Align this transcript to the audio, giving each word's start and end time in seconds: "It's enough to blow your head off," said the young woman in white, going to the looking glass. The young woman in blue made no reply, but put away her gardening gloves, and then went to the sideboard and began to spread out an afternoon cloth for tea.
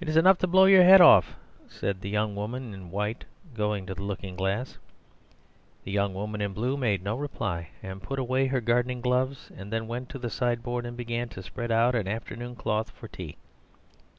"It's 0.00 0.16
enough 0.16 0.38
to 0.38 0.46
blow 0.46 0.64
your 0.64 0.82
head 0.82 1.02
off," 1.02 1.34
said 1.68 2.00
the 2.00 2.08
young 2.08 2.34
woman 2.34 2.72
in 2.72 2.90
white, 2.90 3.26
going 3.52 3.84
to 3.84 3.94
the 3.94 4.00
looking 4.02 4.34
glass. 4.34 4.78
The 5.84 5.90
young 5.90 6.14
woman 6.14 6.40
in 6.40 6.54
blue 6.54 6.78
made 6.78 7.04
no 7.04 7.18
reply, 7.18 7.68
but 7.82 8.00
put 8.00 8.18
away 8.18 8.46
her 8.46 8.62
gardening 8.62 9.02
gloves, 9.02 9.52
and 9.54 9.70
then 9.70 9.86
went 9.88 10.08
to 10.08 10.18
the 10.18 10.30
sideboard 10.30 10.86
and 10.86 10.96
began 10.96 11.28
to 11.36 11.42
spread 11.42 11.70
out 11.70 11.94
an 11.94 12.08
afternoon 12.08 12.56
cloth 12.56 12.88
for 12.92 13.08
tea. 13.08 13.36